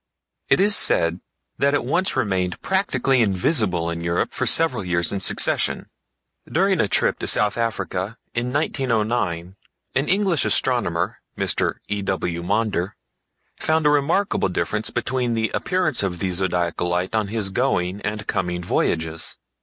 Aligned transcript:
It 0.49 0.59
is 0.59 0.75
said 0.75 1.19
that 1.59 1.75
it 1.75 1.83
once 1.85 2.15
remained 2.15 2.59
practically 2.63 3.21
invisible 3.21 3.87
in 3.91 4.01
Europe 4.01 4.33
for 4.33 4.47
several 4.47 4.83
years 4.83 5.11
in 5.11 5.19
succession. 5.19 5.91
During 6.51 6.79
a 6.81 6.87
trip 6.87 7.19
to 7.19 7.27
South 7.27 7.55
Africa 7.55 8.17
in 8.33 8.51
1909 8.51 9.55
an 9.93 10.07
English 10.09 10.43
astronomer, 10.43 11.19
Mr 11.37 11.75
E. 11.87 12.01
W. 12.01 12.41
Maunder, 12.41 12.95
found 13.59 13.85
a 13.85 13.91
remarkable 13.91 14.49
difference 14.49 14.89
between 14.89 15.35
the 15.35 15.51
appearance 15.53 16.01
of 16.01 16.17
the 16.17 16.31
Zodiacal 16.31 16.89
Light 16.89 17.13
on 17.13 17.27
his 17.27 17.51
going 17.51 18.01
and 18.01 18.25
coming 18.25 18.63
voyages. 18.63 19.37